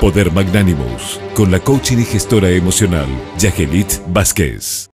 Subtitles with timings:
[0.00, 3.06] Poder Magnánimos, con la coaching y gestora emocional,
[3.36, 4.88] Yagelit Vázquez.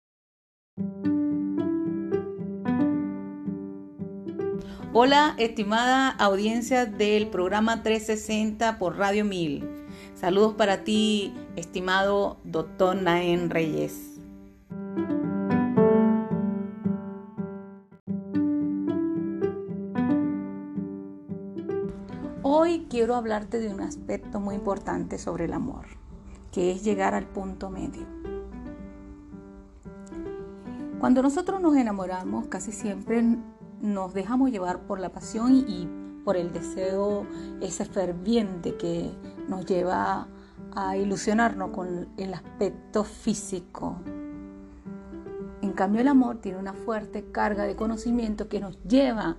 [4.94, 9.68] Hola, estimada audiencia del programa 360 por Radio 1000.
[10.16, 14.13] Saludos para ti, estimado doctor Naén Reyes.
[22.56, 25.88] Hoy quiero hablarte de un aspecto muy importante sobre el amor,
[26.52, 28.06] que es llegar al punto medio.
[31.00, 33.24] Cuando nosotros nos enamoramos, casi siempre
[33.82, 35.90] nos dejamos llevar por la pasión y
[36.24, 37.26] por el deseo
[37.60, 39.10] ese ferviente que
[39.48, 40.28] nos lleva
[40.76, 43.96] a ilusionarnos con el aspecto físico.
[45.64, 49.38] En cambio, el amor tiene una fuerte carga de conocimiento que nos lleva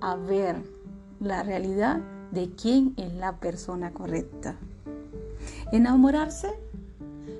[0.00, 0.62] a ver
[1.18, 2.00] la realidad
[2.32, 4.56] de quién es la persona correcta.
[5.70, 6.48] Enamorarse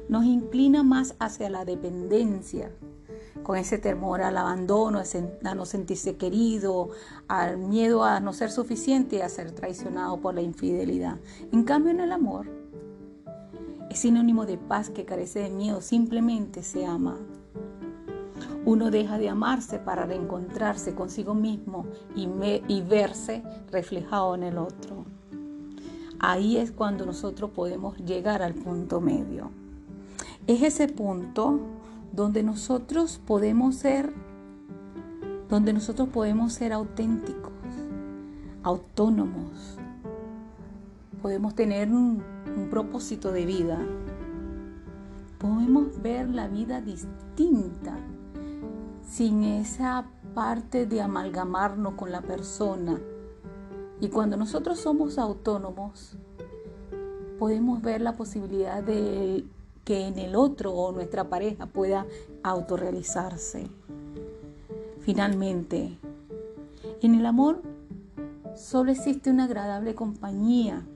[0.09, 2.71] nos inclina más hacia la dependencia,
[3.43, 6.90] con ese temor al abandono, a no sentirse querido,
[7.26, 11.16] al miedo a no ser suficiente y a ser traicionado por la infidelidad.
[11.51, 12.46] En cambio, en el amor,
[13.90, 17.18] es sinónimo de paz que carece de miedo, simplemente se ama.
[18.65, 22.29] Uno deja de amarse para reencontrarse consigo mismo y,
[22.68, 25.05] y verse reflejado en el otro.
[26.21, 29.51] Ahí es cuando nosotros podemos llegar al punto medio.
[30.46, 31.59] Es ese punto
[32.13, 34.13] donde nosotros podemos ser
[35.49, 37.52] donde nosotros podemos ser auténticos,
[38.63, 39.77] autónomos.
[41.21, 42.23] Podemos tener un,
[42.57, 43.79] un propósito de vida.
[45.38, 47.99] Podemos ver la vida distinta
[49.07, 53.01] sin esa parte de amalgamarnos con la persona.
[54.01, 56.17] Y cuando nosotros somos autónomos,
[57.39, 59.45] podemos ver la posibilidad de
[59.85, 62.07] que en el otro o nuestra pareja pueda
[62.43, 63.69] autorrealizarse.
[65.01, 65.99] Finalmente,
[67.01, 67.62] en el amor
[68.57, 70.87] solo existe una agradable compañía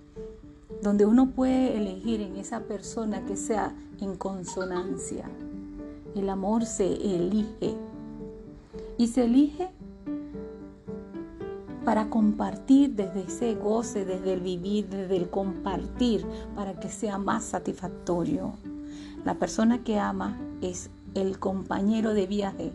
[0.83, 5.28] donde uno puede elegir en esa persona que sea en consonancia.
[6.15, 7.77] El amor se elige
[8.99, 9.69] y se elige
[11.84, 17.45] para compartir desde ese goce, desde el vivir, desde el compartir, para que sea más
[17.45, 18.55] satisfactorio.
[19.25, 22.73] La persona que ama es el compañero de viaje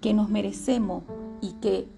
[0.00, 1.02] que nos merecemos
[1.40, 1.88] y que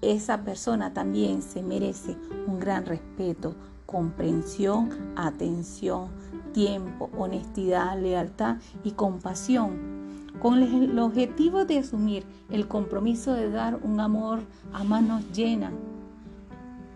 [0.00, 2.16] esa persona también se merece
[2.48, 3.54] un gran respeto,
[3.86, 6.08] comprensión, atención,
[6.52, 10.01] tiempo, honestidad, lealtad y compasión
[10.40, 14.40] con el objetivo de asumir el compromiso de dar un amor
[14.72, 15.72] a manos llenas,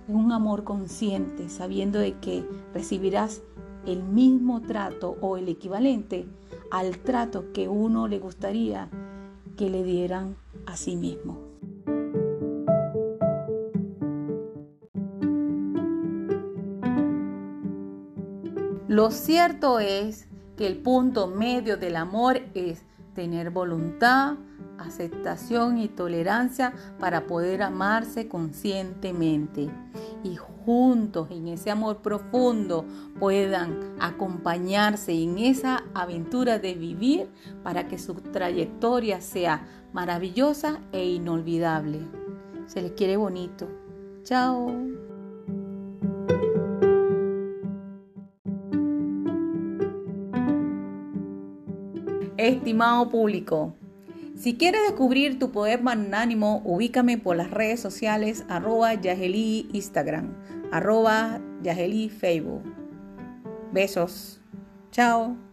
[0.09, 3.43] un amor consciente, sabiendo de que recibirás
[3.87, 6.27] el mismo trato o el equivalente
[6.71, 8.89] al trato que uno le gustaría
[9.57, 10.37] que le dieran
[10.67, 11.39] a sí mismo.
[18.89, 20.27] Lo cierto es
[20.57, 22.86] que el punto medio del amor es
[23.17, 24.37] tener voluntad,
[24.79, 29.69] aceptación y tolerancia para poder amarse conscientemente
[30.23, 32.85] y juntos en ese amor profundo
[33.19, 37.29] puedan acompañarse en esa aventura de vivir
[37.63, 42.01] para que su trayectoria sea maravillosa e inolvidable.
[42.67, 43.67] Se les quiere bonito.
[44.25, 45.06] Chao.
[52.39, 53.75] Estimado público,
[54.37, 60.37] si quieres descubrir tu poder magnánimo, ubícame por las redes sociales arroba Yaheli Instagram,
[60.71, 61.41] arroba
[62.21, 62.63] Facebook.
[63.73, 64.41] Besos.
[64.91, 65.46] Chao.